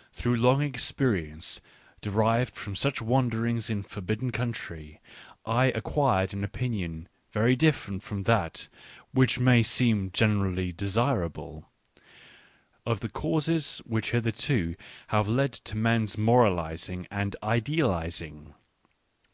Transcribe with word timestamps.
/ 0.00 0.12
Through 0.12 0.36
long 0.36 0.60
experience, 0.60 1.62
de 2.02 2.10
rived 2.10 2.54
from 2.54 2.76
such 2.76 3.00
wanderings 3.00 3.70
in 3.70 3.82
forbidden 3.82 4.30
country, 4.30 5.00
I 5.46 5.70
acquired 5.74 6.34
an 6.34 6.44
opinion 6.44 7.08
very 7.32 7.56
different 7.56 8.02
from 8.02 8.24
that 8.24 8.68
which 9.12 9.38
may 9.38 9.62
seem 9.62 10.10
generally 10.12 10.70
desirable, 10.70 11.64
of 12.84 13.00
the 13.00 13.08
causes 13.08 13.78
which 13.86 14.10
hitherto 14.10 14.74
have 15.06 15.28
led 15.30 15.54
to 15.54 15.78
men's 15.78 16.18
moralising 16.18 17.06
and 17.10 17.34
idealising. 17.42 18.52